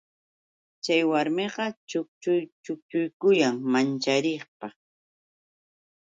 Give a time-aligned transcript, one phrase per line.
[0.83, 1.65] Chay warmiqa
[2.59, 4.73] chukchukuyan manchariypaq.